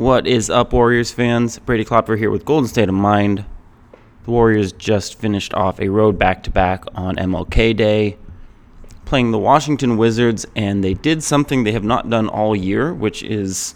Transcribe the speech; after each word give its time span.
What 0.00 0.26
is 0.26 0.48
up, 0.48 0.72
Warriors 0.72 1.10
fans? 1.10 1.58
Brady 1.58 1.84
Klopfer 1.84 2.16
here 2.16 2.30
with 2.30 2.46
Golden 2.46 2.66
State 2.66 2.88
of 2.88 2.94
Mind. 2.94 3.44
The 4.24 4.30
Warriors 4.30 4.72
just 4.72 5.18
finished 5.18 5.52
off 5.52 5.78
a 5.78 5.90
road 5.90 6.18
back 6.18 6.42
to 6.44 6.50
back 6.50 6.84
on 6.94 7.16
MLK 7.16 7.76
Day, 7.76 8.16
playing 9.04 9.30
the 9.30 9.38
Washington 9.38 9.98
Wizards, 9.98 10.46
and 10.56 10.82
they 10.82 10.94
did 10.94 11.22
something 11.22 11.64
they 11.64 11.72
have 11.72 11.84
not 11.84 12.08
done 12.08 12.30
all 12.30 12.56
year, 12.56 12.94
which 12.94 13.22
is 13.22 13.74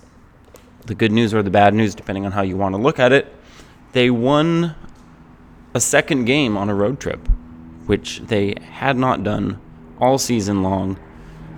the 0.87 0.95
good 0.95 1.13
news 1.13 1.35
or 1.35 1.43
the 1.43 1.51
bad 1.51 1.75
news, 1.75 1.95
depending 1.95 2.25
on 2.25 2.33
how 2.33 2.41
you 2.41 2.57
want 2.57 2.75
to 2.75 2.81
look 2.81 2.99
at 2.99 3.13
it. 3.13 3.31
They 3.93 4.09
won 4.09 4.75
a 5.75 5.81
second 5.81 6.25
game 6.25 6.57
on 6.57 6.71
a 6.71 6.75
road 6.75 7.01
trip, 7.01 7.29
which 7.85 8.21
they 8.21 8.55
had 8.63 8.97
not 8.97 9.25
done 9.25 9.61
all 10.01 10.17
season 10.17 10.63
long. 10.63 10.99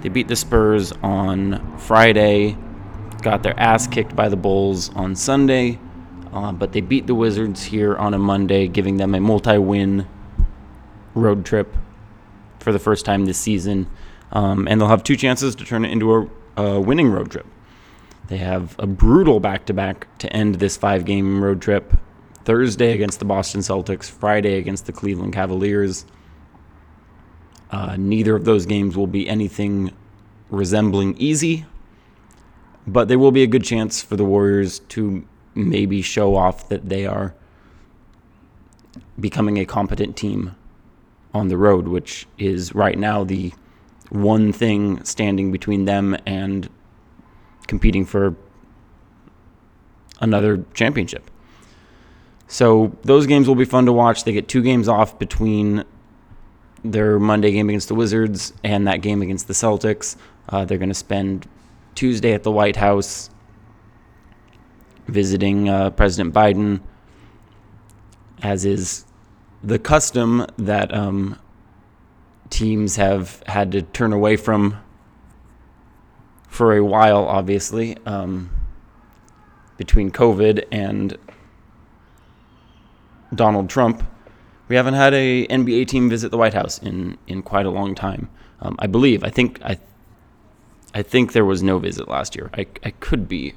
They 0.00 0.08
beat 0.08 0.26
the 0.26 0.34
Spurs 0.34 0.90
on 1.04 1.78
Friday 1.78 2.58
got 3.22 3.42
their 3.42 3.58
ass 3.58 3.86
kicked 3.86 4.14
by 4.14 4.28
the 4.28 4.36
Bulls 4.36 4.90
on 4.94 5.16
Sunday, 5.16 5.78
uh, 6.32 6.52
but 6.52 6.72
they 6.72 6.80
beat 6.80 7.06
the 7.06 7.14
Wizards 7.14 7.62
here 7.62 7.96
on 7.96 8.14
a 8.14 8.18
Monday, 8.18 8.68
giving 8.68 8.96
them 8.96 9.14
a 9.14 9.20
multi 9.20 9.58
win 9.58 10.06
road 11.14 11.44
trip 11.44 11.74
for 12.58 12.72
the 12.72 12.78
first 12.78 13.04
time 13.04 13.24
this 13.24 13.38
season. 13.38 13.88
Um, 14.32 14.66
and 14.68 14.80
they'll 14.80 14.88
have 14.88 15.04
two 15.04 15.16
chances 15.16 15.54
to 15.54 15.64
turn 15.64 15.84
it 15.84 15.92
into 15.92 16.14
a, 16.14 16.62
a 16.62 16.80
winning 16.80 17.08
road 17.08 17.30
trip. 17.30 17.46
They 18.28 18.38
have 18.38 18.74
a 18.78 18.86
brutal 18.86 19.40
back 19.40 19.66
to 19.66 19.74
back 19.74 20.08
to 20.18 20.32
end 20.32 20.56
this 20.56 20.76
five 20.76 21.04
game 21.04 21.42
road 21.42 21.62
trip 21.62 21.96
Thursday 22.44 22.92
against 22.92 23.18
the 23.18 23.24
Boston 23.24 23.60
Celtics, 23.60 24.10
Friday 24.10 24.56
against 24.58 24.86
the 24.86 24.92
Cleveland 24.92 25.32
Cavaliers. 25.32 26.06
Uh, 27.70 27.96
neither 27.98 28.36
of 28.36 28.44
those 28.44 28.66
games 28.66 28.96
will 28.96 29.06
be 29.06 29.28
anything 29.28 29.92
resembling 30.50 31.16
easy, 31.18 31.66
but 32.86 33.08
there 33.08 33.18
will 33.18 33.32
be 33.32 33.42
a 33.42 33.46
good 33.46 33.64
chance 33.64 34.02
for 34.02 34.16
the 34.16 34.24
Warriors 34.24 34.78
to 34.80 35.26
maybe 35.54 36.02
show 36.02 36.36
off 36.36 36.68
that 36.68 36.88
they 36.88 37.06
are 37.06 37.34
becoming 39.18 39.58
a 39.58 39.64
competent 39.64 40.16
team 40.16 40.54
on 41.34 41.48
the 41.48 41.56
road, 41.56 41.88
which 41.88 42.26
is 42.38 42.74
right 42.74 42.98
now 42.98 43.24
the 43.24 43.52
one 44.10 44.52
thing 44.52 45.02
standing 45.04 45.50
between 45.50 45.84
them 45.84 46.16
and 46.26 46.68
competing 47.66 48.04
for 48.04 48.36
another 50.20 50.64
championship. 50.74 51.30
So 52.48 52.96
those 53.02 53.26
games 53.26 53.48
will 53.48 53.56
be 53.56 53.64
fun 53.64 53.86
to 53.86 53.92
watch. 53.92 54.24
They 54.24 54.32
get 54.32 54.48
two 54.48 54.62
games 54.62 54.88
off 54.88 55.18
between 55.18 55.84
their 56.84 57.18
Monday 57.18 57.50
game 57.50 57.68
against 57.68 57.88
the 57.88 57.94
Wizards 57.94 58.52
and 58.62 58.86
that 58.86 59.02
game 59.02 59.20
against 59.22 59.48
the 59.48 59.54
Celtics. 59.54 60.16
Uh, 60.48 60.64
they're 60.64 60.78
going 60.78 60.88
to 60.88 60.94
spend 60.94 61.48
Tuesday 61.96 62.32
at 62.32 62.44
the 62.44 62.52
White 62.52 62.76
House 62.76 63.30
visiting 65.08 65.68
uh, 65.68 65.90
President 65.90 66.34
Biden, 66.34 66.80
as 68.42 68.64
is 68.64 69.04
the 69.62 69.78
custom 69.78 70.46
that 70.58 70.94
um, 70.94 71.38
teams 72.50 72.96
have 72.96 73.42
had 73.46 73.72
to 73.72 73.82
turn 73.82 74.12
away 74.12 74.36
from 74.36 74.76
for 76.48 76.74
a 76.74 76.84
while, 76.84 77.24
obviously, 77.26 77.96
um, 78.06 78.50
between 79.76 80.10
COVID 80.10 80.64
and 80.72 81.16
Donald 83.34 83.68
Trump. 83.68 84.02
We 84.68 84.76
haven't 84.76 84.94
had 84.94 85.14
a 85.14 85.46
NBA 85.48 85.86
team 85.88 86.08
visit 86.08 86.30
the 86.30 86.38
White 86.38 86.54
House 86.54 86.78
in, 86.78 87.18
in 87.26 87.42
quite 87.42 87.66
a 87.66 87.70
long 87.70 87.94
time. 87.94 88.28
Um, 88.60 88.76
I 88.78 88.86
believe. 88.86 89.22
I 89.22 89.30
think. 89.30 89.60
I 89.62 89.78
I 90.96 91.02
think 91.02 91.34
there 91.34 91.44
was 91.44 91.62
no 91.62 91.78
visit 91.78 92.08
last 92.08 92.34
year. 92.34 92.48
I, 92.54 92.66
I 92.82 92.90
could 92.90 93.28
be 93.28 93.52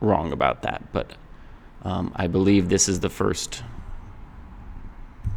wrong 0.00 0.30
about 0.30 0.62
that, 0.62 0.92
but 0.92 1.10
um, 1.82 2.12
I 2.14 2.28
believe 2.28 2.68
this 2.68 2.88
is 2.88 3.00
the 3.00 3.10
first 3.10 3.64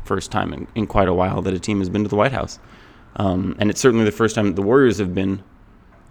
first 0.04 0.32
time 0.32 0.54
in, 0.54 0.68
in, 0.76 0.86
quite 0.86 1.08
a 1.08 1.14
while 1.16 1.42
that 1.42 1.56
a 1.56 1.60
team 1.60 1.80
has 1.80 1.90
been 1.90 2.04
to 2.04 2.10
the 2.10 2.16
White 2.16 2.32
House. 2.32 2.60
Um, 3.16 3.56
and 3.58 3.72
it's 3.72 3.82
certainly 3.82 4.06
the 4.06 4.12
first 4.12 4.36
time 4.36 4.54
the 4.54 4.62
Warriors 4.62 5.00
have 5.00 5.16
been 5.16 5.44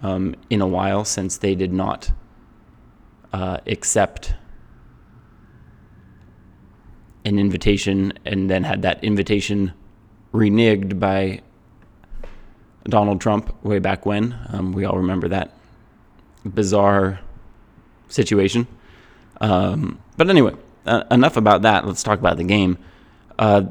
um, 0.03 0.35
in 0.49 0.59
a 0.59 0.67
while 0.67 1.05
since 1.05 1.37
they 1.37 1.55
did 1.55 1.71
not 1.71 2.11
uh, 3.31 3.59
accept 3.67 4.33
an 7.23 7.39
invitation 7.39 8.11
and 8.25 8.49
then 8.49 8.65
had 8.65 8.81
that 8.81 9.01
invitation 9.01 9.71
reneged 10.33 10.99
by 10.99 11.41
Donald 12.89 13.21
Trump 13.21 13.53
way 13.63 13.79
back 13.79 14.05
when. 14.05 14.35
Um, 14.49 14.73
we 14.73 14.85
all 14.85 14.97
remember 14.97 15.27
that 15.29 15.53
bizarre 16.45 17.19
situation. 18.07 18.67
Um, 19.41 19.99
but 20.15 20.29
anyway, 20.29 20.55
uh, 20.85 21.03
enough 21.11 21.37
about 21.37 21.63
that. 21.63 21.85
Let's 21.85 22.03
talk 22.03 22.19
about 22.19 22.37
the 22.37 22.43
game. 22.43 22.77
Uh, 23.37 23.65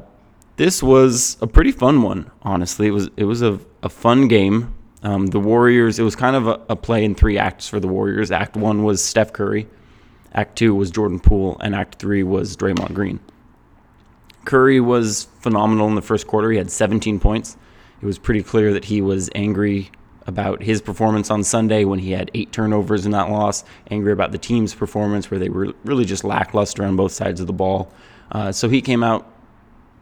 this 0.57 0.81
was 0.81 1.37
a 1.41 1.47
pretty 1.47 1.71
fun 1.71 2.01
one, 2.01 2.31
honestly. 2.41 2.87
It 2.87 2.91
was 2.91 3.09
it 3.17 3.25
was 3.25 3.41
a, 3.41 3.59
a 3.83 3.89
fun 3.89 4.27
game. 4.27 4.73
Um, 5.03 5.27
the 5.27 5.39
Warriors. 5.39 5.99
It 5.99 6.03
was 6.03 6.15
kind 6.15 6.35
of 6.35 6.47
a, 6.47 6.59
a, 6.69 6.75
play 6.75 7.05
in 7.05 7.13
three 7.13 7.37
acts 7.37 7.67
for 7.67 7.79
the 7.79 7.87
Warriors. 7.87 8.31
Act 8.31 8.57
one 8.57 8.83
was 8.83 9.03
Steph 9.03 9.31
Curry, 9.31 9.67
Act 10.33 10.57
two 10.57 10.73
was 10.73 10.89
Jordan 10.89 11.19
Poole, 11.19 11.57
and 11.61 11.75
Act 11.75 11.99
three 11.99 12.23
was 12.23 12.57
Draymond 12.57 12.93
Green. 12.93 13.19
Curry 14.45 14.79
was 14.79 15.27
phenomenal 15.39 15.87
in 15.87 15.95
the 15.95 16.01
first 16.01 16.25
quarter. 16.25 16.49
He 16.49 16.57
had 16.57 16.71
17 16.71 17.19
points 17.19 17.57
it 18.01 18.05
was 18.05 18.17
pretty 18.17 18.43
clear 18.43 18.73
that 18.73 18.85
he 18.85 19.01
was 19.01 19.29
angry 19.35 19.91
about 20.27 20.61
his 20.61 20.81
performance 20.81 21.31
on 21.31 21.43
Sunday 21.43 21.85
when 21.85 21.99
he 21.99 22.11
had 22.11 22.29
eight 22.33 22.51
turnovers 22.51 23.05
in 23.05 23.11
that 23.13 23.29
loss, 23.29 23.63
angry 23.89 24.11
about 24.11 24.31
the 24.33 24.37
team's 24.37 24.75
performance 24.75 25.31
where 25.31 25.39
they 25.39 25.49
were 25.49 25.73
really 25.85 26.03
just 26.03 26.23
lackluster 26.23 26.83
on 26.83 26.95
both 26.97 27.13
sides 27.13 27.39
of 27.39 27.47
the 27.47 27.53
ball. 27.53 27.91
Uh, 28.31 28.51
so 28.51 28.67
he 28.67 28.81
came 28.81 29.03
out 29.03 29.31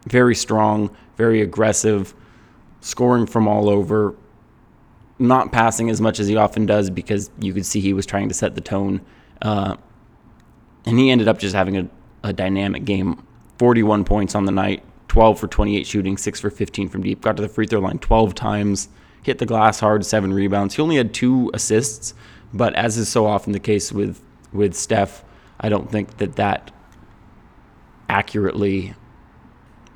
very 0.06 0.34
strong, 0.34 0.94
very 1.16 1.40
aggressive, 1.40 2.12
scoring 2.80 3.26
from 3.26 3.46
all 3.46 3.68
over, 3.68 4.14
not 5.18 5.52
passing 5.52 5.88
as 5.90 6.00
much 6.00 6.20
as 6.20 6.26
he 6.26 6.36
often 6.36 6.66
does 6.66 6.90
because 6.90 7.30
you 7.40 7.52
could 7.52 7.64
see 7.64 7.80
he 7.80 7.92
was 7.92 8.04
trying 8.04 8.28
to 8.28 8.34
set 8.34 8.54
the 8.54 8.60
tone. 8.60 9.00
Uh, 9.40 9.76
and 10.84 10.98
he 10.98 11.10
ended 11.10 11.28
up 11.28 11.38
just 11.38 11.54
having 11.54 11.76
a, 11.76 11.88
a 12.22 12.32
dynamic 12.32 12.84
game 12.84 13.24
41 13.58 14.04
points 14.04 14.34
on 14.34 14.44
the 14.44 14.52
night, 14.52 14.82
12 15.08 15.38
for 15.38 15.48
28 15.48 15.86
shooting, 15.86 16.16
6 16.16 16.40
for 16.40 16.50
15 16.50 16.88
from 16.88 17.02
deep. 17.02 17.20
Got 17.20 17.36
to 17.36 17.42
the 17.42 17.48
free 17.48 17.66
throw 17.66 17.80
line 17.80 17.98
12 17.98 18.34
times, 18.34 18.88
hit 19.22 19.38
the 19.38 19.46
glass 19.46 19.80
hard, 19.80 20.04
7 20.04 20.32
rebounds. 20.32 20.74
He 20.74 20.82
only 20.82 20.96
had 20.96 21.14
2 21.14 21.50
assists, 21.54 22.14
but 22.52 22.74
as 22.74 22.96
is 22.96 23.08
so 23.08 23.26
often 23.26 23.52
the 23.52 23.60
case 23.60 23.92
with 23.92 24.22
with 24.52 24.74
Steph, 24.74 25.24
I 25.60 25.68
don't 25.68 25.90
think 25.90 26.16
that 26.18 26.36
that 26.36 26.70
accurately 28.08 28.94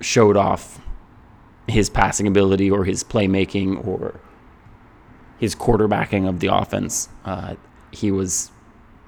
showed 0.01 0.37
off 0.37 0.81
his 1.67 1.89
passing 1.89 2.27
ability 2.27 2.71
or 2.71 2.85
his 2.85 3.05
playmaking 3.05 3.87
or 3.87 4.21
his 5.39 5.55
quarterbacking 5.55 6.29
of 6.29 6.41
the 6.41 6.49
offense. 6.49 7.09
Uh, 7.25 7.55
he 7.91 8.11
was 8.11 8.51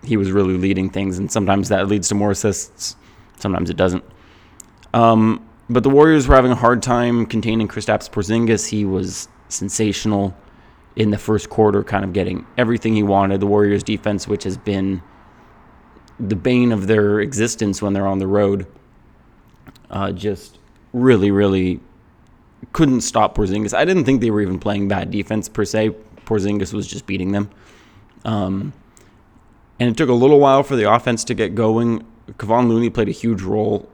he 0.05 0.17
was 0.17 0.33
really 0.33 0.57
leading 0.57 0.91
things, 0.91 1.19
and 1.19 1.31
sometimes 1.31 1.69
that 1.69 1.87
leads 1.87 2.09
to 2.09 2.15
more 2.15 2.33
assists. 2.33 2.97
Sometimes 3.39 3.71
it 3.71 3.77
doesn't. 3.77 4.05
Um, 4.95 5.48
but 5.70 5.82
the 5.82 5.91
Warriors 5.91 6.28
were 6.28 6.34
having 6.34 6.53
a 6.53 6.56
hard 6.56 6.82
time 6.82 7.26
containing 7.26 7.68
Kristaps 7.68 8.10
Porzingis. 8.10 8.68
He 8.68 8.84
was 8.84 9.28
sensational 9.48 10.36
in 10.97 11.10
the 11.10 11.18
first 11.18 11.48
quarter, 11.48 11.82
kind 11.82 12.04
of 12.04 12.12
getting 12.12 12.47
everything 12.59 12.94
he 12.94 13.03
wanted. 13.03 13.41
The 13.41 13.47
Warriors' 13.47 13.82
defense, 13.82 14.28
which 14.28 14.44
has 14.44 14.56
been 14.56 15.03
the 16.20 16.36
bane 16.36 16.72
of 16.72 16.86
their 16.86 17.20
existence 17.20 17.80
when 17.80 17.92
they're 17.92 18.06
on 18.06 18.18
the 18.18 18.26
road, 18.26 18.66
uh, 19.91 20.12
just 20.12 20.59
really, 20.92 21.30
really 21.30 21.80
couldn't 22.72 23.00
stop 23.00 23.36
Porzingis. 23.36 23.74
I 23.74 23.84
didn't 23.84 24.04
think 24.04 24.20
they 24.20 24.30
were 24.30 24.41
even 24.41 24.59
playing 24.59 24.88
bad 24.88 25.10
defense 25.10 25.48
per 25.48 25.64
se. 25.64 25.91
Porzingis 26.26 26.72
was 26.72 26.86
just 26.86 27.06
beating 27.06 27.32
them. 27.32 27.50
Um, 28.24 28.72
and 29.80 29.91
it 29.91 29.97
took 29.97 30.09
a 30.09 30.14
little 30.14 30.38
while 30.38 30.62
for 30.62 30.76
the 30.76 30.92
offense 30.92 31.24
to 31.24 31.34
get 31.34 31.54
going. 31.54 32.06
Kevon 32.32 32.68
Looney 32.68 32.88
played 32.88 33.09
a 33.09 33.12
huge 33.12 33.42
role 33.42 33.88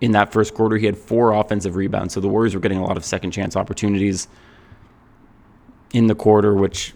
in 0.00 0.12
that 0.12 0.32
first 0.32 0.54
quarter. 0.54 0.76
He 0.76 0.86
had 0.86 0.96
four 0.96 1.32
offensive 1.32 1.76
rebounds, 1.76 2.14
so 2.14 2.20
the 2.20 2.28
Warriors 2.28 2.54
were 2.54 2.60
getting 2.60 2.78
a 2.78 2.84
lot 2.84 2.96
of 2.96 3.04
second 3.04 3.32
chance 3.32 3.56
opportunities 3.56 4.28
in 5.92 6.06
the 6.06 6.14
quarter, 6.14 6.54
which 6.54 6.94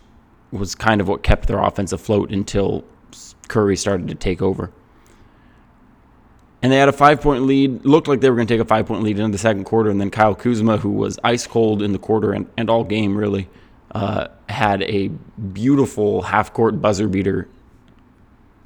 was 0.51 0.75
kind 0.75 1.01
of 1.01 1.09
what 1.09 1.23
kept 1.23 1.49
their 1.49 1.59
offense 1.59 1.93
afloat 1.93 2.31
until 2.31 2.85
Curry 3.49 3.77
started 3.77 4.09
to 4.09 4.15
take 4.15 4.43
over. 4.43 4.71
And 6.63 6.71
they 6.71 6.77
had 6.77 6.89
a 6.89 6.93
five 6.93 7.21
point 7.21 7.43
lead, 7.45 7.85
looked 7.85 8.07
like 8.07 8.21
they 8.21 8.31
were 8.31 8.37
going 8.37 8.47
to 8.47 8.55
take 8.55 8.61
a 8.61 8.65
five 8.65 8.87
point 8.87 9.03
lead 9.03 9.19
into 9.19 9.33
the 9.33 9.39
second 9.39 9.65
quarter. 9.65 9.91
And 9.91 10.01
then 10.01 10.11
Kyle 10.11 10.35
Kuzma, 10.35 10.77
who 10.77 10.91
was 10.91 11.19
ice 11.25 11.47
cold 11.47 11.83
in 11.83 11.93
the 11.93 11.99
quarter 11.99 12.33
and, 12.33 12.47
and 12.57 12.71
all 12.71 12.85
game, 12.85 13.17
really, 13.17 13.49
uh, 13.93 14.29
had 14.49 14.83
a 14.83 15.09
beautiful 15.09 16.23
half 16.23 16.53
court 16.53 16.81
buzzer 16.81 17.09
beater 17.09 17.49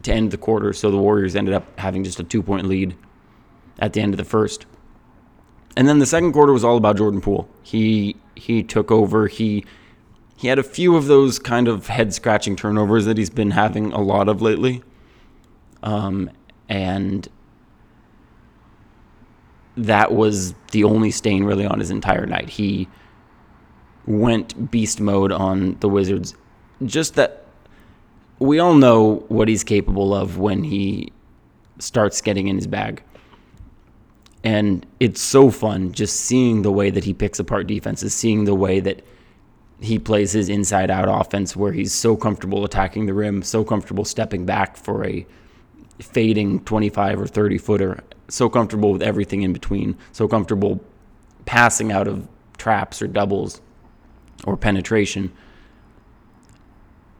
to 0.02 0.12
end 0.12 0.30
the 0.30 0.36
quarter. 0.36 0.74
So 0.74 0.90
the 0.90 0.98
Warriors 0.98 1.34
ended 1.34 1.54
up 1.54 1.78
having 1.78 2.04
just 2.04 2.20
a 2.20 2.24
two 2.24 2.42
point 2.42 2.66
lead 2.66 2.94
at 3.78 3.92
the 3.92 4.00
end 4.00 4.14
of 4.14 4.18
the 4.18 4.24
first. 4.24 4.66
And 5.76 5.88
then 5.88 5.98
the 5.98 6.06
second 6.06 6.32
quarter 6.32 6.52
was 6.52 6.64
all 6.64 6.76
about 6.76 6.96
Jordan 6.96 7.20
Poole. 7.20 7.48
He 7.62 8.16
he 8.34 8.62
took 8.62 8.90
over. 8.90 9.26
He 9.28 9.64
he 10.36 10.48
had 10.48 10.58
a 10.58 10.62
few 10.62 10.96
of 10.96 11.06
those 11.06 11.38
kind 11.38 11.68
of 11.68 11.86
head 11.88 12.12
scratching 12.14 12.56
turnovers 12.56 13.04
that 13.06 13.16
he's 13.16 13.30
been 13.30 13.50
having 13.52 13.92
a 13.92 14.00
lot 14.00 14.28
of 14.28 14.42
lately. 14.42 14.82
Um, 15.82 16.30
and 16.68 17.28
that 19.76 20.12
was 20.12 20.54
the 20.72 20.84
only 20.84 21.10
stain 21.10 21.44
really 21.44 21.66
on 21.66 21.78
his 21.78 21.90
entire 21.90 22.26
night. 22.26 22.48
He 22.48 22.88
went 24.06 24.70
beast 24.70 25.00
mode 25.00 25.32
on 25.32 25.76
the 25.80 25.88
Wizards. 25.88 26.34
Just 26.84 27.14
that 27.14 27.44
we 28.38 28.58
all 28.58 28.74
know 28.74 29.24
what 29.28 29.48
he's 29.48 29.64
capable 29.64 30.14
of 30.14 30.38
when 30.38 30.64
he 30.64 31.12
starts 31.78 32.20
getting 32.20 32.48
in 32.48 32.56
his 32.56 32.66
bag. 32.66 33.02
And 34.46 34.86
it's 35.00 35.20
so 35.20 35.50
fun 35.50 35.90
just 35.90 36.20
seeing 36.20 36.62
the 36.62 36.70
way 36.70 36.90
that 36.90 37.02
he 37.02 37.12
picks 37.12 37.40
apart 37.40 37.66
defenses, 37.66 38.14
seeing 38.14 38.44
the 38.44 38.54
way 38.54 38.78
that 38.78 39.04
he 39.80 39.98
plays 39.98 40.30
his 40.30 40.48
inside 40.48 40.88
out 40.88 41.08
offense 41.08 41.56
where 41.56 41.72
he's 41.72 41.92
so 41.92 42.16
comfortable 42.16 42.64
attacking 42.64 43.06
the 43.06 43.12
rim, 43.12 43.42
so 43.42 43.64
comfortable 43.64 44.04
stepping 44.04 44.46
back 44.46 44.76
for 44.76 45.04
a 45.04 45.26
fading 45.98 46.60
25 46.60 47.20
or 47.20 47.26
30 47.26 47.58
footer 47.58 48.04
so 48.28 48.48
comfortable 48.48 48.92
with 48.92 49.02
everything 49.02 49.42
in 49.42 49.52
between, 49.52 49.96
so 50.12 50.28
comfortable 50.28 50.80
passing 51.44 51.90
out 51.90 52.06
of 52.06 52.28
traps 52.56 53.02
or 53.02 53.08
doubles 53.08 53.60
or 54.44 54.56
penetration. 54.56 55.32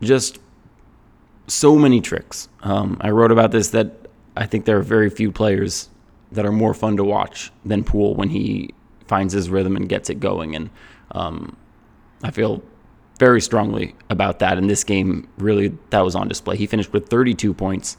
Just 0.00 0.38
so 1.49 1.76
many 1.76 2.00
tricks. 2.00 2.49
Um, 2.62 2.99
I 3.00 3.11
wrote 3.11 3.32
about 3.32 3.50
this 3.50 3.70
that 3.70 4.08
I 4.37 4.46
think 4.46 4.64
there 4.64 4.78
are 4.78 4.82
very 4.82 5.11
few 5.11 5.32
players 5.32 5.88
that 6.32 6.44
are 6.44 6.52
more 6.52 6.75
fun 6.75 6.96
to 6.96 7.05
watch 7.05 7.52
than 7.64 7.84
Poole 7.84 8.14
when 8.14 8.31
he 8.31 8.70
finds 9.06 9.32
his 9.32 9.49
rhythm 9.49 9.76
and 9.76 9.88
gets 9.88 10.11
it 10.11 10.20
going. 10.20 10.56
And 10.56 10.70
um, 11.12 11.56
I 12.23 12.31
feel 12.31 12.62
very 13.19 13.40
strongly 13.40 13.94
about 14.11 14.40
that. 14.40 14.58
In 14.58 14.67
this 14.67 14.84
game, 14.84 15.28
really, 15.38 15.76
that 15.90 16.00
was 16.00 16.14
on 16.14 16.28
display. 16.28 16.56
He 16.56 16.67
finished 16.67 16.93
with 16.93 17.08
32 17.08 17.55
points, 17.55 17.96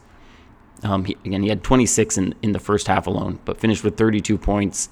um, 0.83 1.05
he, 1.05 1.17
again, 1.25 1.43
he 1.43 1.49
had 1.49 1.63
26 1.63 2.17
in, 2.17 2.35
in 2.41 2.51
the 2.51 2.59
first 2.59 2.87
half 2.87 3.07
alone, 3.07 3.39
but 3.45 3.59
finished 3.59 3.83
with 3.83 3.97
32 3.97 4.37
points, 4.37 4.89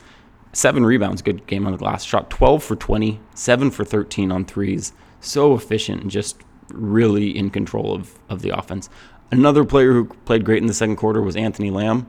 seven 0.54 0.86
rebounds, 0.86 1.22
good 1.22 1.46
game 1.48 1.66
on 1.66 1.72
the 1.72 1.78
glass. 1.78 2.04
Shot 2.04 2.30
12 2.30 2.64
for 2.64 2.76
20, 2.76 3.20
seven 3.34 3.72
for 3.72 3.86
13 3.86 4.32
on 4.32 4.46
threes. 4.46 4.94
So 5.20 5.54
efficient 5.54 6.02
and 6.02 6.12
just 6.12 6.38
really 6.70 7.36
in 7.36 7.50
control 7.50 7.94
of, 7.94 8.18
of 8.30 8.42
the 8.42 8.50
offense. 8.50 8.90
Another 9.32 9.64
player 9.64 9.94
who 9.94 10.06
played 10.06 10.46
great 10.46 10.62
in 10.62 10.68
the 10.68 10.74
second 10.74 10.96
quarter 10.96 11.22
was 11.22 11.36
Anthony 11.36 11.70
Lamb. 11.70 12.08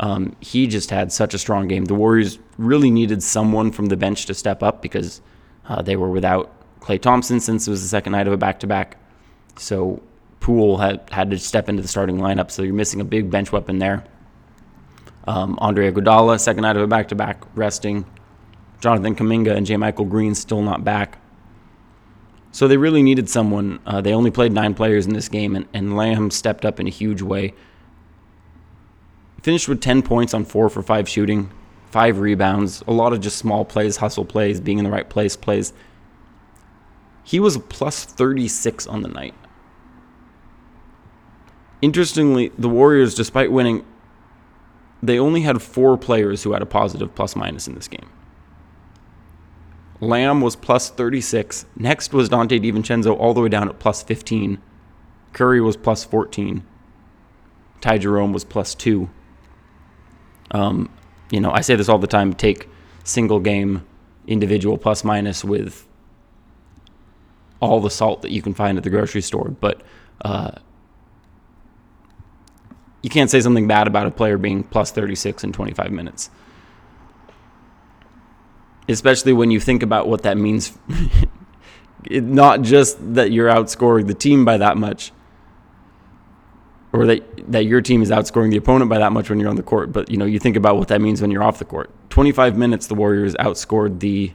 Um, 0.00 0.36
he 0.40 0.66
just 0.66 0.90
had 0.90 1.12
such 1.12 1.34
a 1.34 1.38
strong 1.38 1.66
game. 1.68 1.86
The 1.86 1.94
Warriors 1.94 2.38
really 2.56 2.90
needed 2.90 3.22
someone 3.22 3.72
from 3.72 3.86
the 3.86 3.96
bench 3.96 4.26
to 4.26 4.34
step 4.34 4.62
up 4.62 4.80
because 4.80 5.20
uh, 5.68 5.82
they 5.82 5.96
were 5.96 6.10
without 6.10 6.52
Klay 6.80 7.00
Thompson 7.00 7.40
since 7.40 7.66
it 7.66 7.70
was 7.70 7.82
the 7.82 7.88
second 7.88 8.12
night 8.12 8.26
of 8.26 8.32
a 8.32 8.36
back 8.36 8.60
to 8.60 8.66
back. 8.66 8.96
So 9.56 10.00
Poole 10.40 10.78
had, 10.78 11.08
had 11.10 11.30
to 11.32 11.38
step 11.38 11.68
into 11.68 11.82
the 11.82 11.88
starting 11.88 12.18
lineup, 12.18 12.50
so 12.50 12.62
you're 12.62 12.74
missing 12.74 13.00
a 13.00 13.04
big 13.04 13.30
bench 13.30 13.50
weapon 13.50 13.78
there. 13.78 14.04
Um, 15.26 15.58
Andre 15.60 15.90
Iguodala, 15.92 16.40
second 16.40 16.62
night 16.62 16.76
of 16.76 16.82
a 16.82 16.86
back-to-back, 16.86 17.44
resting. 17.54 18.06
Jonathan 18.80 19.14
Kuminga 19.14 19.54
and 19.54 19.66
JaMychal 19.66 20.08
Green 20.08 20.34
still 20.34 20.62
not 20.62 20.84
back. 20.84 21.18
So 22.50 22.66
they 22.66 22.78
really 22.78 23.02
needed 23.02 23.28
someone. 23.28 23.78
Uh, 23.84 24.00
they 24.00 24.14
only 24.14 24.30
played 24.30 24.52
nine 24.52 24.72
players 24.72 25.06
in 25.06 25.12
this 25.12 25.28
game, 25.28 25.54
and, 25.54 25.66
and 25.74 25.96
Lamb 25.96 26.30
stepped 26.30 26.64
up 26.64 26.80
in 26.80 26.86
a 26.86 26.90
huge 26.90 27.20
way. 27.20 27.52
Finished 29.42 29.68
with 29.68 29.80
10 29.80 30.02
points 30.02 30.34
on 30.34 30.44
four 30.44 30.68
for 30.68 30.82
five 30.82 31.08
shooting, 31.08 31.50
five 31.90 32.18
rebounds, 32.18 32.82
a 32.86 32.92
lot 32.92 33.12
of 33.12 33.20
just 33.20 33.38
small 33.38 33.64
plays, 33.64 33.98
hustle 33.98 34.24
plays, 34.24 34.60
being 34.60 34.78
in 34.78 34.84
the 34.84 34.90
right 34.90 35.08
place 35.08 35.36
plays. 35.36 35.72
He 37.22 37.38
was 37.38 37.56
a 37.56 37.60
plus 37.60 38.04
36 38.04 38.86
on 38.86 39.02
the 39.02 39.08
night. 39.08 39.34
Interestingly, 41.80 42.50
the 42.58 42.68
Warriors, 42.68 43.14
despite 43.14 43.52
winning, 43.52 43.84
they 45.02 45.18
only 45.18 45.42
had 45.42 45.62
four 45.62 45.96
players 45.96 46.42
who 46.42 46.52
had 46.52 46.62
a 46.62 46.66
positive 46.66 47.14
plus 47.14 47.36
minus 47.36 47.68
in 47.68 47.74
this 47.74 47.86
game. 47.86 48.08
Lamb 50.00 50.40
was 50.40 50.56
plus 50.56 50.90
36. 50.90 51.66
Next 51.76 52.12
was 52.12 52.28
Donte 52.28 52.60
DiVincenzo, 52.60 53.16
all 53.16 53.34
the 53.34 53.40
way 53.40 53.48
down 53.48 53.68
at 53.68 53.78
plus 53.78 54.02
15. 54.02 54.58
Curry 55.32 55.60
was 55.60 55.76
plus 55.76 56.04
14. 56.04 56.64
Ty 57.80 57.98
Jerome 57.98 58.32
was 58.32 58.44
plus 58.44 58.74
two. 58.74 59.10
Um, 60.50 60.88
you 61.30 61.40
know, 61.40 61.50
I 61.50 61.60
say 61.60 61.76
this 61.76 61.88
all 61.88 61.98
the 61.98 62.06
time 62.06 62.32
take 62.32 62.68
single 63.04 63.40
game 63.40 63.84
individual 64.26 64.76
plus 64.78 65.04
minus 65.04 65.44
with 65.44 65.86
all 67.60 67.80
the 67.80 67.90
salt 67.90 68.22
that 68.22 68.30
you 68.30 68.42
can 68.42 68.54
find 68.54 68.78
at 68.78 68.84
the 68.84 68.90
grocery 68.90 69.22
store. 69.22 69.48
But 69.48 69.80
uh, 70.24 70.52
you 73.02 73.10
can't 73.10 73.30
say 73.30 73.40
something 73.40 73.66
bad 73.66 73.86
about 73.86 74.06
a 74.06 74.10
player 74.10 74.38
being 74.38 74.62
plus 74.62 74.90
36 74.90 75.44
in 75.44 75.52
25 75.52 75.90
minutes. 75.90 76.30
Especially 78.88 79.32
when 79.32 79.50
you 79.50 79.60
think 79.60 79.82
about 79.82 80.08
what 80.08 80.22
that 80.22 80.38
means. 80.38 80.76
it, 82.04 82.24
not 82.24 82.62
just 82.62 83.14
that 83.14 83.32
you're 83.32 83.48
outscoring 83.48 84.06
the 84.06 84.14
team 84.14 84.44
by 84.44 84.56
that 84.56 84.76
much, 84.76 85.12
or 86.98 87.06
that 87.06 87.52
that 87.52 87.64
your 87.64 87.80
team 87.80 88.02
is 88.02 88.10
outscoring 88.10 88.50
the 88.50 88.56
opponent 88.56 88.90
by 88.90 88.98
that 88.98 89.12
much 89.12 89.30
when 89.30 89.38
you're 89.38 89.48
on 89.48 89.54
the 89.54 89.62
court, 89.62 89.92
but 89.92 90.10
you 90.10 90.16
know 90.16 90.24
you 90.24 90.40
think 90.40 90.56
about 90.56 90.76
what 90.76 90.88
that 90.88 91.00
means 91.00 91.22
when 91.22 91.30
you're 91.30 91.44
off 91.44 91.60
the 91.60 91.64
court. 91.64 91.90
25 92.10 92.58
minutes, 92.58 92.88
the 92.88 92.96
Warriors 92.96 93.34
outscored 93.36 94.00
the 94.00 94.32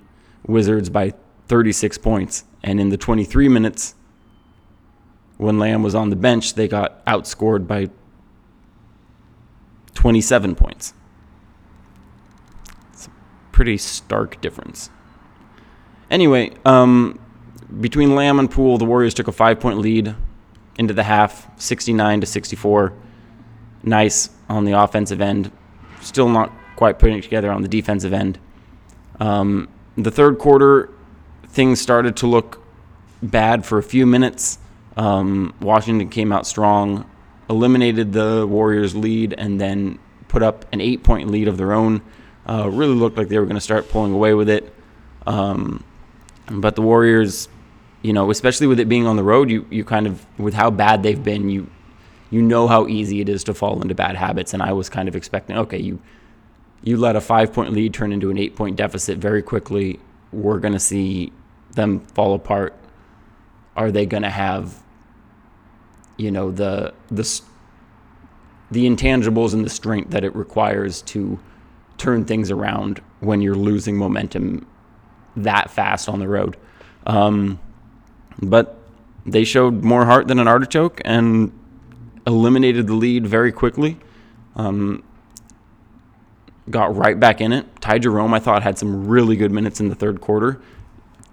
Wizards 0.47 0.89
by 0.89 1.13
36 1.49 1.97
points, 1.97 2.45
and 2.63 2.79
in 2.79 2.87
the 2.87 2.95
23 2.95 3.49
minutes, 3.49 3.95
when 5.35 5.59
Lamb 5.59 5.83
was 5.83 5.93
on 5.93 6.09
the 6.09 6.15
bench, 6.15 6.53
they 6.53 6.69
got 6.69 7.05
outscored 7.05 7.67
by 7.67 7.89
27 9.93 10.55
points. 10.55 10.93
It's 12.93 13.07
a 13.07 13.11
pretty 13.51 13.77
stark 13.77 14.39
difference. 14.39 14.89
Anyway, 16.09 16.53
um, 16.65 17.19
between 17.81 18.15
Lamb 18.15 18.39
and 18.39 18.49
Poole, 18.49 18.77
the 18.77 18.85
Warriors 18.85 19.13
took 19.13 19.27
a 19.27 19.33
five 19.33 19.59
point 19.59 19.79
lead 19.79 20.15
into 20.77 20.93
the 20.93 21.03
half, 21.03 21.47
69 21.59 22.21
to 22.21 22.27
64. 22.27 22.93
Nice 23.83 24.29
on 24.49 24.65
the 24.65 24.73
offensive 24.73 25.21
end. 25.21 25.51
Still 26.01 26.29
not 26.29 26.51
quite 26.75 26.99
putting 26.99 27.17
it 27.17 27.23
together 27.23 27.51
on 27.51 27.61
the 27.61 27.67
defensive 27.67 28.13
end. 28.13 28.39
Um, 29.19 29.69
the 29.97 30.11
third 30.11 30.39
quarter, 30.39 30.89
things 31.47 31.79
started 31.79 32.17
to 32.17 32.27
look 32.27 32.63
bad 33.21 33.65
for 33.65 33.77
a 33.77 33.83
few 33.83 34.05
minutes. 34.05 34.57
Um, 34.97 35.53
Washington 35.61 36.09
came 36.09 36.31
out 36.31 36.47
strong 36.47 37.09
eliminated 37.49 38.13
the 38.13 38.47
Warriors' 38.47 38.95
lead 38.95 39.33
and 39.37 39.59
then 39.59 39.99
put 40.27 40.43
up 40.43 40.65
an 40.73 40.81
eight 40.81 41.03
point 41.03 41.29
lead 41.29 41.47
of 41.47 41.57
their 41.57 41.73
own. 41.73 42.01
Uh, 42.47 42.69
really 42.69 42.95
looked 42.95 43.17
like 43.17 43.29
they 43.29 43.39
were 43.39 43.45
going 43.45 43.55
to 43.55 43.61
start 43.61 43.89
pulling 43.89 44.13
away 44.13 44.33
with 44.33 44.49
it. 44.49 44.73
Um, 45.25 45.83
but 46.49 46.75
the 46.75 46.81
Warriors, 46.81 47.47
you 48.03 48.13
know, 48.13 48.29
especially 48.29 48.67
with 48.67 48.79
it 48.79 48.87
being 48.87 49.07
on 49.07 49.15
the 49.15 49.23
road, 49.23 49.49
you, 49.49 49.65
you 49.71 49.83
kind 49.83 50.05
of, 50.05 50.23
with 50.37 50.53
how 50.53 50.69
bad 50.69 51.01
they've 51.01 51.23
been, 51.23 51.49
you 51.49 51.69
you 52.29 52.41
know 52.41 52.67
how 52.67 52.87
easy 52.87 53.21
it 53.21 53.29
is 53.29 53.43
to 53.43 53.53
fall 53.53 53.79
into 53.79 53.93
bad 53.93 54.15
habits. 54.15 54.55
And 54.55 54.63
I 54.63 54.73
was 54.73 54.89
kind 54.89 55.07
of 55.07 55.15
expecting, 55.15 55.55
okay, 55.55 55.79
you 55.79 56.01
you 56.83 56.97
let 56.97 57.15
a 57.15 57.21
five 57.21 57.53
point 57.53 57.71
lead 57.73 57.93
turn 57.93 58.11
into 58.11 58.31
an 58.31 58.39
eight 58.39 58.55
point 58.55 58.75
deficit 58.75 59.19
very 59.19 59.43
quickly. 59.43 59.99
We're 60.31 60.59
to 60.73 60.79
see 60.79 61.31
them 61.75 61.99
fall 61.99 62.33
apart. 62.33 62.75
Are 63.75 63.91
they 63.91 64.07
to 64.23 64.31
have 64.31 64.81
you 66.17 66.31
know 66.31 66.51
the 66.51 66.93
the 67.11 67.41
the 68.71 68.87
intangibles 68.87 69.53
and 69.53 69.63
the 69.63 69.69
strength 69.69 70.09
that 70.09 70.23
it 70.23 70.35
requires 70.35 71.03
to 71.03 71.39
turn 71.97 72.25
things 72.25 72.49
around 72.49 72.99
when 73.19 73.41
you're 73.41 73.53
losing 73.53 73.95
momentum 73.95 74.65
that 75.35 75.69
fast 75.69 76.09
on 76.09 76.19
the 76.19 76.27
road. 76.27 76.57
Um, 77.05 77.59
but 78.41 78.77
they 79.25 79.43
showed 79.43 79.83
more 79.83 80.05
heart 80.05 80.27
than 80.27 80.39
an 80.39 80.47
artichoke 80.47 81.01
and 81.05 81.51
eliminated 82.27 82.87
the 82.87 82.93
lead 82.93 83.27
very 83.27 83.51
quickly. 83.51 83.97
Um, 84.55 85.03
got 86.69 86.95
right 86.95 87.19
back 87.19 87.41
in 87.41 87.51
it. 87.51 87.65
Ty 87.81 87.99
Jerome, 87.99 88.33
I 88.33 88.39
thought, 88.39 88.63
had 88.63 88.77
some 88.77 89.07
really 89.07 89.35
good 89.35 89.51
minutes 89.51 89.79
in 89.79 89.89
the 89.89 89.95
third 89.95 90.21
quarter. 90.21 90.61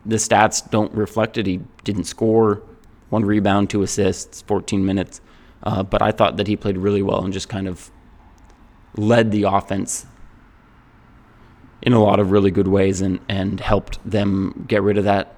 The 0.04 0.16
stats 0.16 0.68
don't 0.68 0.92
reflect 0.92 1.38
it. 1.38 1.46
He 1.46 1.60
didn't 1.84 2.04
score 2.04 2.62
one 3.10 3.24
rebound, 3.24 3.70
two 3.70 3.82
assists, 3.82 4.42
14 4.42 4.84
minutes. 4.84 5.20
Uh, 5.62 5.82
but 5.82 6.00
I 6.00 6.10
thought 6.10 6.36
that 6.38 6.46
he 6.46 6.56
played 6.56 6.78
really 6.78 7.02
well 7.02 7.22
and 7.22 7.32
just 7.32 7.48
kind 7.48 7.68
of 7.68 7.90
led 8.96 9.30
the 9.30 9.44
offense 9.44 10.06
in 11.82 11.92
a 11.92 12.02
lot 12.02 12.18
of 12.18 12.30
really 12.30 12.50
good 12.50 12.68
ways 12.68 13.00
and, 13.00 13.20
and 13.28 13.60
helped 13.60 13.98
them 14.08 14.64
get 14.68 14.82
rid 14.82 14.98
of 14.98 15.04
that 15.04 15.36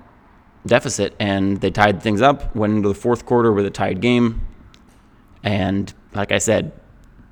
deficit. 0.66 1.14
And 1.18 1.60
they 1.60 1.70
tied 1.70 2.02
things 2.02 2.22
up, 2.22 2.54
went 2.54 2.74
into 2.74 2.88
the 2.88 2.94
fourth 2.94 3.26
quarter 3.26 3.52
with 3.52 3.66
a 3.66 3.70
tied 3.70 4.00
game. 4.00 4.46
And 5.42 5.92
like 6.14 6.32
I 6.32 6.38
said, 6.38 6.72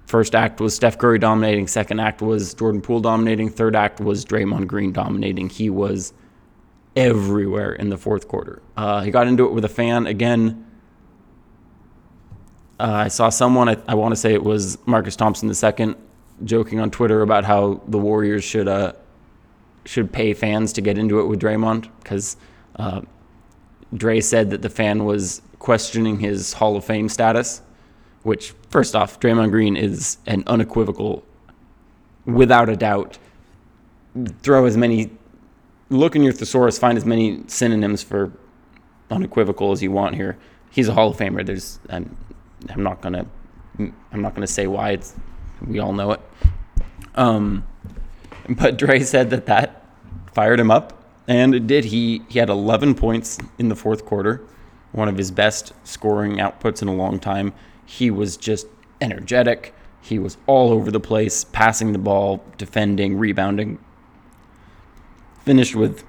first 0.07 0.35
act 0.35 0.61
was 0.61 0.75
Steph 0.75 0.99
Curry 0.99 1.19
dominating, 1.19 1.69
second 1.69 2.01
act 2.01 2.21
was 2.21 2.55
Jordan 2.55 2.81
Poole 2.81 3.01
dominating, 3.01 3.49
third 3.49 3.77
act 3.77 4.01
was 4.01 4.25
Draymond 4.25 4.67
Green 4.67 4.93
dominating. 4.93 5.49
He 5.49 5.71
was 5.71 6.13
everywhere 6.97 7.73
in 7.73 7.89
the 7.89 7.97
fourth 7.97 8.27
quarter. 8.27 8.63
Uh, 8.77 9.03
he 9.03 9.11
got 9.11 9.27
into 9.27 9.47
it 9.47 9.53
with 9.53 9.65
a 9.65 9.69
fan 9.69 10.07
again. 10.07 10.67
Uh, 12.81 13.05
I 13.05 13.09
saw 13.09 13.29
someone, 13.29 13.69
I, 13.69 13.77
I 13.87 13.95
want 13.95 14.13
to 14.13 14.17
say 14.17 14.33
it 14.33 14.43
was 14.43 14.79
Marcus 14.87 15.15
Thompson 15.15 15.49
II, 15.49 15.95
joking 16.45 16.81
on 16.81 16.91
Twitter 16.91 17.23
about 17.23 17.45
how 17.45 17.81
the 17.87 17.99
Warriors 17.99 18.43
should 18.43 18.67
uh, 18.67 18.95
should 19.85 20.13
pay 20.13 20.35
fans 20.35 20.73
to 20.75 20.81
get 20.81 20.99
into 20.99 21.21
it 21.21 21.25
with 21.25 21.41
Draymond 21.41 21.89
because 22.03 22.37
uh, 22.77 23.03
Dre 23.95 24.21
said 24.21 24.51
that 24.51 24.63
the 24.63 24.71
fan 24.71 25.05
was 25.05 25.43
questioning 25.59 26.21
his 26.21 26.55
Hall 26.55 26.77
of 26.77 26.85
Fame 26.85 27.09
status, 27.09 27.63
which, 28.23 28.55
first 28.71 28.95
off, 28.95 29.19
Draymond 29.21 29.51
Green 29.51 29.77
is 29.77 30.19
an 30.27 30.45
unequivocal, 30.47 31.25
without 32.25 32.69
a 32.69 32.77
doubt, 32.77 33.19
throw 34.43 34.67
as 34.67 34.77
many, 34.77 35.11
look 35.89 36.15
in 36.15 36.23
your 36.23 36.33
thesaurus, 36.33 36.79
find 36.79 36.97
as 36.97 37.05
many 37.05 37.43
synonyms 37.47 38.03
for 38.03 38.33
unequivocal 39.11 39.73
as 39.73 39.83
you 39.83 39.91
want 39.91 40.15
here. 40.15 40.39
He's 40.71 40.89
a 40.89 40.95
Hall 40.95 41.11
of 41.11 41.17
Famer. 41.17 41.45
There's, 41.45 41.81
I'm, 41.89 42.17
I'm 42.69 42.83
not 42.83 43.01
gonna, 43.01 43.27
I'm 43.79 44.23
not 44.23 44.35
gonna 44.35 44.47
say 44.47 44.67
why. 44.67 44.91
It's, 44.91 45.15
we 45.67 45.79
all 45.81 45.93
know 45.93 46.13
it. 46.13 46.21
Um, 47.15 47.67
but 48.49 48.79
Dre 48.79 49.01
said 49.01 49.31
that 49.31 49.47
that 49.47 49.85
fired 50.33 50.61
him 50.61 50.71
up, 50.71 51.00
and 51.31 51.55
it 51.55 51.69
did. 51.69 51.87
He 51.87 52.23
he 52.29 52.41
had 52.41 52.51
11 52.51 52.97
points 52.97 53.39
in 53.57 53.69
the 53.69 53.77
fourth 53.77 54.05
quarter, 54.05 54.43
one 54.91 55.09
of 55.09 55.17
his 55.17 55.31
best 55.31 55.73
scoring 55.85 56.39
outputs 56.39 56.83
in 56.83 56.89
a 56.89 56.95
long 56.95 57.21
time. 57.21 57.55
He 57.87 58.11
was 58.11 58.37
just 58.37 58.67
energetic. 59.01 59.73
He 60.03 60.19
was 60.19 60.37
all 60.49 60.73
over 60.73 60.91
the 60.91 60.99
place, 60.99 61.45
passing 61.45 61.93
the 61.93 61.99
ball, 61.99 62.43
defending, 62.59 63.17
rebounding. 63.17 63.79
Finished 65.45 65.77
with 65.77 66.03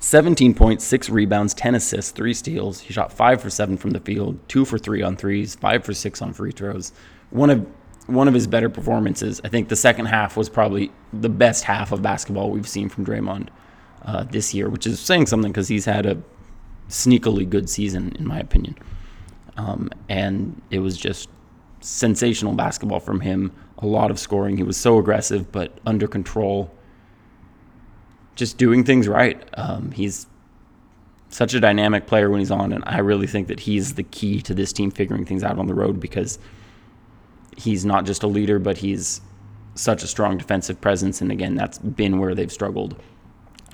17 0.00 0.54
points, 0.54 0.84
six 0.84 1.08
rebounds, 1.08 1.54
10 1.54 1.76
assists, 1.76 2.10
three 2.10 2.34
steals. 2.34 2.80
He 2.80 2.92
shot 2.92 3.12
five 3.12 3.40
for 3.40 3.50
seven 3.50 3.76
from 3.76 3.90
the 3.90 4.00
field, 4.00 4.38
two 4.48 4.64
for 4.64 4.76
three 4.76 5.02
on 5.02 5.16
threes, 5.16 5.54
five 5.54 5.84
for 5.84 5.94
six 5.94 6.20
on 6.20 6.32
free 6.32 6.50
throws. 6.50 6.92
One 7.30 7.50
of 7.50 7.66
one 8.06 8.26
of 8.26 8.34
his 8.34 8.48
better 8.48 8.68
performances. 8.68 9.40
I 9.44 9.48
think 9.48 9.68
the 9.68 9.76
second 9.76 10.06
half 10.06 10.36
was 10.36 10.48
probably 10.48 10.90
the 11.12 11.28
best 11.28 11.62
half 11.62 11.92
of 11.92 12.02
basketball 12.02 12.50
we've 12.50 12.68
seen 12.68 12.88
from 12.88 13.06
Draymond 13.06 13.50
uh, 14.06 14.24
this 14.24 14.54
year, 14.54 14.68
which 14.68 14.86
is 14.86 15.00
saying 15.00 15.26
something 15.26 15.52
because 15.52 15.68
he's 15.68 15.84
had 15.84 16.06
a 16.06 16.16
sneakily 16.88 17.48
good 17.48 17.68
season, 17.68 18.14
in 18.18 18.26
my 18.26 18.38
opinion. 18.38 18.76
Um, 19.56 19.90
and 20.08 20.60
it 20.70 20.78
was 20.78 20.96
just 20.96 21.28
sensational 21.80 22.54
basketball 22.54 23.00
from 23.00 23.20
him. 23.20 23.52
A 23.78 23.86
lot 23.86 24.10
of 24.10 24.18
scoring. 24.18 24.56
He 24.56 24.62
was 24.62 24.76
so 24.76 24.98
aggressive, 24.98 25.50
but 25.50 25.78
under 25.84 26.06
control. 26.06 26.70
Just 28.36 28.58
doing 28.58 28.84
things 28.84 29.08
right. 29.08 29.42
Um, 29.54 29.90
he's 29.90 30.26
such 31.28 31.54
a 31.54 31.60
dynamic 31.60 32.06
player 32.06 32.30
when 32.30 32.38
he's 32.38 32.50
on, 32.50 32.72
and 32.72 32.84
I 32.86 32.98
really 32.98 33.26
think 33.26 33.48
that 33.48 33.60
he's 33.60 33.94
the 33.94 34.02
key 34.04 34.40
to 34.42 34.54
this 34.54 34.72
team 34.72 34.90
figuring 34.90 35.24
things 35.24 35.42
out 35.42 35.58
on 35.58 35.66
the 35.66 35.74
road 35.74 35.98
because 35.98 36.38
he's 37.56 37.84
not 37.84 38.06
just 38.06 38.22
a 38.22 38.26
leader, 38.26 38.58
but 38.58 38.78
he's 38.78 39.20
such 39.74 40.02
a 40.02 40.06
strong 40.06 40.38
defensive 40.38 40.80
presence. 40.80 41.20
And 41.20 41.32
again, 41.32 41.54
that's 41.54 41.78
been 41.78 42.18
where 42.18 42.34
they've 42.34 42.52
struggled 42.52 43.00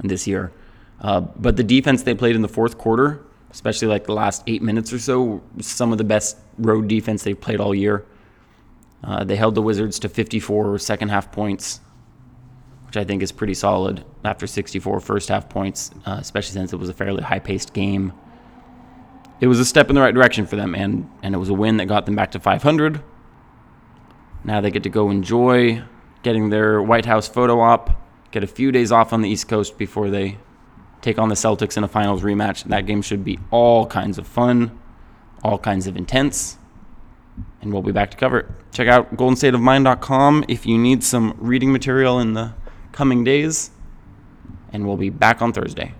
this 0.02 0.26
year. 0.26 0.52
Uh, 1.00 1.20
but 1.20 1.56
the 1.56 1.64
defense 1.64 2.02
they 2.02 2.14
played 2.14 2.36
in 2.36 2.42
the 2.42 2.48
fourth 2.48 2.78
quarter, 2.78 3.24
especially 3.50 3.88
like 3.88 4.04
the 4.04 4.12
last 4.12 4.42
eight 4.46 4.62
minutes 4.62 4.92
or 4.92 4.98
so, 4.98 5.42
some 5.60 5.92
of 5.92 5.98
the 5.98 6.04
best 6.04 6.38
road 6.58 6.88
defense 6.88 7.22
they've 7.24 7.40
played 7.40 7.60
all 7.60 7.74
year. 7.74 8.06
Uh, 9.04 9.24
they 9.24 9.36
held 9.36 9.54
the 9.54 9.62
Wizards 9.62 9.98
to 9.98 10.08
54 10.08 10.78
second 10.78 11.08
half 11.08 11.32
points, 11.32 11.80
which 12.86 12.96
I 12.96 13.04
think 13.04 13.22
is 13.22 13.32
pretty 13.32 13.54
solid 13.54 14.04
after 14.24 14.46
64 14.46 15.00
first 15.00 15.28
half 15.28 15.48
points, 15.48 15.90
uh, 16.06 16.18
especially 16.20 16.52
since 16.52 16.72
it 16.72 16.76
was 16.76 16.88
a 16.88 16.94
fairly 16.94 17.22
high 17.22 17.40
paced 17.40 17.72
game. 17.72 18.12
It 19.40 19.48
was 19.48 19.58
a 19.58 19.64
step 19.64 19.88
in 19.88 19.96
the 19.96 20.00
right 20.00 20.14
direction 20.14 20.46
for 20.46 20.54
them, 20.54 20.76
and, 20.76 21.10
and 21.22 21.34
it 21.34 21.38
was 21.38 21.48
a 21.48 21.54
win 21.54 21.78
that 21.78 21.86
got 21.86 22.06
them 22.06 22.14
back 22.14 22.30
to 22.32 22.38
500. 22.38 23.02
Now 24.44 24.60
they 24.60 24.70
get 24.70 24.84
to 24.84 24.88
go 24.88 25.10
enjoy 25.10 25.82
getting 26.22 26.50
their 26.50 26.80
White 26.80 27.06
House 27.06 27.28
photo 27.28 27.58
op, 27.58 28.01
get 28.32 28.42
a 28.42 28.48
few 28.48 28.72
days 28.72 28.90
off 28.90 29.12
on 29.12 29.20
the 29.20 29.28
East 29.28 29.46
Coast 29.46 29.78
before 29.78 30.10
they 30.10 30.38
take 31.00 31.18
on 31.18 31.28
the 31.28 31.34
Celtics 31.34 31.76
in 31.76 31.84
a 31.84 31.88
finals 31.88 32.22
rematch. 32.22 32.64
That 32.64 32.86
game 32.86 33.02
should 33.02 33.24
be 33.24 33.38
all 33.50 33.86
kinds 33.86 34.18
of 34.18 34.26
fun, 34.26 34.78
all 35.44 35.58
kinds 35.58 35.86
of 35.86 35.96
intense, 35.96 36.56
and 37.60 37.72
we'll 37.72 37.82
be 37.82 37.92
back 37.92 38.10
to 38.10 38.16
cover 38.16 38.40
it. 38.40 38.46
Check 38.72 38.88
out 38.88 39.14
goldenstateofmind.com 39.16 40.46
if 40.48 40.66
you 40.66 40.78
need 40.78 41.04
some 41.04 41.36
reading 41.38 41.72
material 41.72 42.18
in 42.18 42.32
the 42.32 42.54
coming 42.90 43.22
days, 43.22 43.70
and 44.72 44.86
we'll 44.86 44.96
be 44.96 45.10
back 45.10 45.42
on 45.42 45.52
Thursday. 45.52 45.94